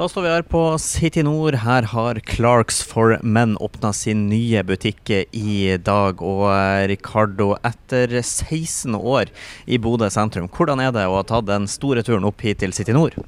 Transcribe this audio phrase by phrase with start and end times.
[0.00, 1.58] Da står vi her på City Nord.
[1.60, 6.22] Her har Clarks for Men åpna sin nye butikk i dag.
[6.24, 9.28] Og eh, Ricardo, etter 16 år
[9.68, 12.72] i Bodø sentrum, hvordan er det å ha tatt den store turen opp hit til
[12.72, 13.18] City Nord?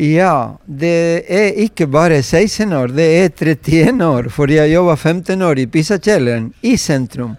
[0.00, 4.32] Ja, det er ikke bare 16 år, det er 31 år.
[4.32, 7.36] For jeg jobba 15 år i Pisakjelleren i sentrum,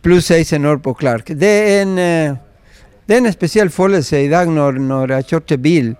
[0.00, 1.36] pluss 16 år på Clark.
[1.36, 2.42] Det er en, eh,
[3.04, 5.96] det er en spesiell følelse i dag når, når jeg kjørte bil,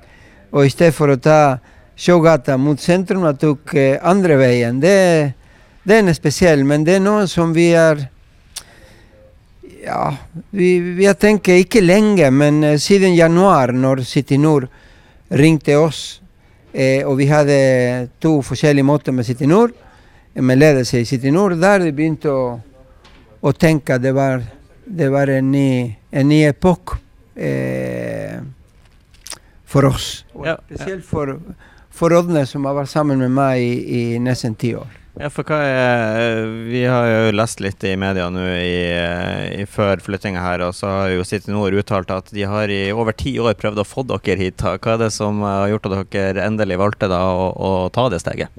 [0.57, 1.59] og i stedet for å ta
[1.97, 4.81] Sjågata mot sentrum, jeg tok eh, andre veien.
[4.81, 4.97] Det,
[5.89, 8.03] den er spesiell, men det er noe som vi er
[9.87, 10.17] ja,
[10.51, 14.67] vi, vi har tenkt ikke lenge, men eh, siden januar, når City Nord
[15.29, 16.21] ringte oss,
[16.73, 17.59] eh, og vi hadde
[18.21, 19.73] to forskjellige måter med City Nord,
[20.35, 22.45] med ledelse i City Nord, der de begynte å,
[23.41, 24.43] å tenke at det var,
[24.85, 25.69] det var en, ny,
[26.13, 26.99] en ny epok
[27.33, 27.86] eh,
[29.67, 30.25] for oss.
[30.35, 31.35] Og spesielt for,
[31.91, 35.03] for Rodne, som har vært sammen med meg i, i nesten ti år.
[35.17, 38.83] Ja, for hva er Vi har jo lest litt i media nå i,
[39.63, 42.91] i før flyttinga her, og så har jo City Nord uttalt at de har i
[42.93, 44.61] over ti år prøvd å få dere hit.
[44.61, 48.21] Hva er det som har gjort at dere endelig valgte da å, å ta det
[48.21, 48.53] steget?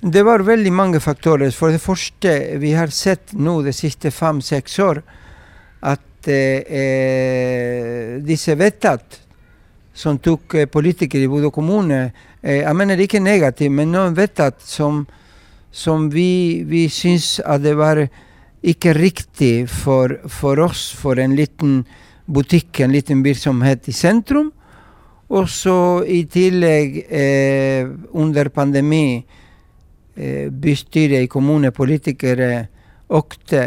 [0.00, 1.48] Det var veldig mange faktorer.
[1.52, 5.02] For det første, vi har sett nå de siste fem-seks år
[5.80, 9.16] at eh, eh, disse vedtak
[10.00, 12.00] som tok eh, politikere i Bodø kommune
[12.40, 15.04] eh, Jeg mener ikke negativt, men noen vedtak som,
[15.70, 18.06] som vi, vi syns at det var
[18.60, 21.82] ikke riktig for, for oss, for en liten
[22.30, 24.50] butikk, en liten virksomhet i sentrum.
[25.30, 27.86] Og så i tillegg, eh,
[28.18, 29.22] under pandemi,
[30.16, 32.66] eh, bystyret i kommune, politikere
[33.10, 33.62] økte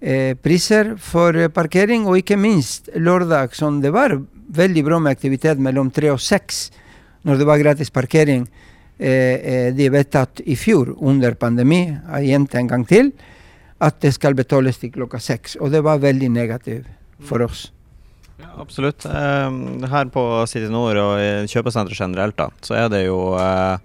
[0.00, 4.16] eh, priser for eh, parkering, og ikke minst lørdag, som det var
[4.52, 6.70] veldig bra med aktivitet mellom tre og seks,
[7.26, 8.46] når det var gratis parkering.
[8.98, 13.12] Eh, eh, de vedtatt i fjor, under pandemi, jeg gjentar en gang til,
[13.82, 15.56] at det skal betales til klokka seks.
[15.60, 16.86] Og det var veldig negativt
[17.26, 17.70] for oss.
[18.42, 19.06] Ja, absolutt.
[19.06, 19.50] Eh,
[19.90, 23.78] her på City Nord og i kjøpesenteret generelt, da, så er det jo eh,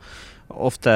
[0.54, 0.94] ofte,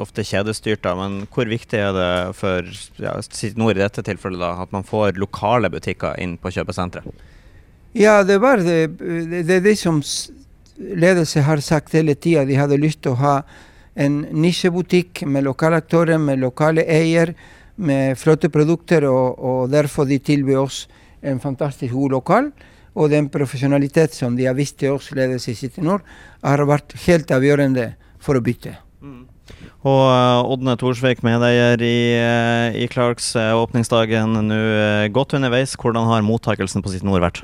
[0.00, 0.94] ofte kjedestyrt, da.
[0.98, 2.70] Men hvor viktig er det for
[3.00, 7.28] ja, City Nord i dette tilfellet da, at man får lokale butikker inn på kjøpesenteret?
[7.92, 8.98] Ja, det var det.
[8.98, 9.98] Det er det som
[10.78, 12.44] ledelse har sagt hele tida.
[12.46, 13.36] De hadde lyst til å ha
[13.98, 17.34] en nisjebutikk med lokale aktører, med lokale eier,
[17.76, 20.84] med flotte produkter, og, og derfor de tilbød oss
[21.26, 22.52] en fantastisk god lokal.
[22.94, 26.06] Og den profesjonalitet som de har vist til oss, ledelse i City Nord,
[26.42, 28.76] har vært helt avgjørende for å bytte.
[29.80, 34.60] Og eh, Ådne Thorsvik, medeier i, eh, i Clarks eh, åpningsdagen nå
[35.14, 35.74] godt underveis.
[35.80, 37.42] Hvordan har mottakelsen på Sitt Nord vært?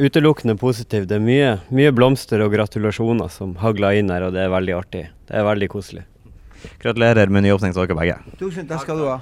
[0.00, 1.04] Utelukkende positiv.
[1.04, 4.76] Det er mye, mye blomster og gratulasjoner som hagler inn her, og det er veldig
[4.78, 5.02] artig.
[5.28, 6.06] Det er veldig koselig.
[6.80, 8.16] Gratulerer med nyåpning til dere begge.
[8.40, 9.18] Tusen takk skal du ha.